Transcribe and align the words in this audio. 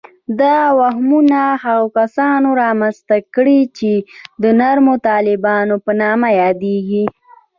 دا 0.41 0.57
وهمونه 0.79 1.41
هغو 1.63 1.87
کسانو 1.97 2.49
رامنځته 2.63 3.17
کړي 3.35 3.59
چې 3.77 3.91
د 4.43 4.45
نرمو 4.59 4.95
طالبانو 5.09 5.75
په 5.85 5.91
نامه 6.01 6.29
یادیږي 6.41 7.05